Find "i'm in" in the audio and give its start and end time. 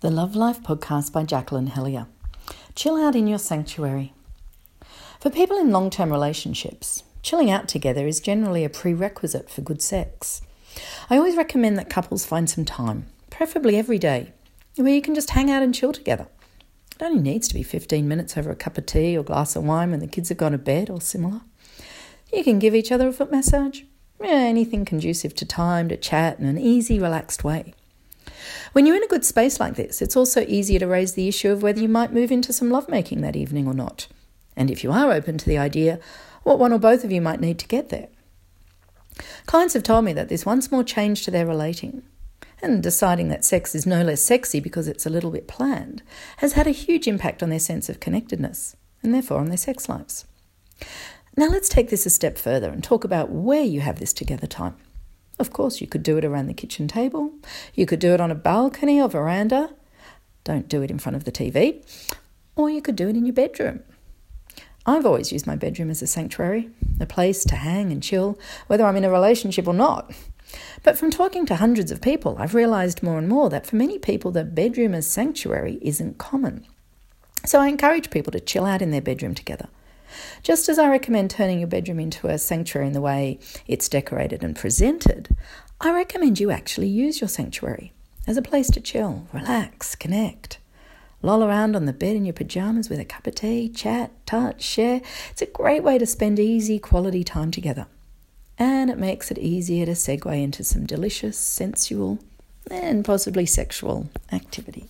68.84-69.04